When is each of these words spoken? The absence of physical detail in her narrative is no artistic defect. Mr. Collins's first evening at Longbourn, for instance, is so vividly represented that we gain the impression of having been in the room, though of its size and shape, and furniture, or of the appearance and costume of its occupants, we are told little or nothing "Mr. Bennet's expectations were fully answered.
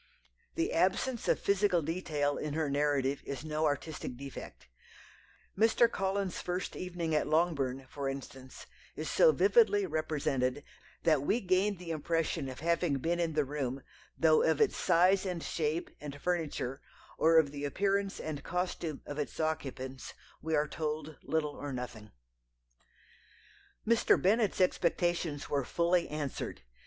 The 0.55 0.73
absence 0.73 1.27
of 1.27 1.39
physical 1.39 1.83
detail 1.83 2.35
in 2.35 2.55
her 2.55 2.71
narrative 2.71 3.21
is 3.23 3.45
no 3.45 3.65
artistic 3.67 4.17
defect. 4.17 4.67
Mr. 5.55 5.87
Collins's 5.87 6.41
first 6.41 6.75
evening 6.75 7.13
at 7.13 7.27
Longbourn, 7.27 7.85
for 7.87 8.09
instance, 8.09 8.65
is 8.95 9.11
so 9.11 9.31
vividly 9.31 9.85
represented 9.85 10.63
that 11.03 11.21
we 11.21 11.39
gain 11.39 11.77
the 11.77 11.91
impression 11.91 12.49
of 12.49 12.61
having 12.61 12.97
been 12.97 13.19
in 13.19 13.33
the 13.33 13.45
room, 13.45 13.83
though 14.17 14.41
of 14.41 14.59
its 14.59 14.75
size 14.75 15.23
and 15.23 15.43
shape, 15.43 15.91
and 15.99 16.19
furniture, 16.19 16.81
or 17.19 17.37
of 17.37 17.51
the 17.51 17.63
appearance 17.63 18.19
and 18.19 18.43
costume 18.43 19.03
of 19.05 19.19
its 19.19 19.39
occupants, 19.39 20.15
we 20.41 20.55
are 20.55 20.67
told 20.67 21.15
little 21.21 21.51
or 21.51 21.71
nothing 21.71 22.09
"Mr. 23.85 24.19
Bennet's 24.19 24.59
expectations 24.59 25.47
were 25.47 25.63
fully 25.63 26.09
answered. 26.09 26.63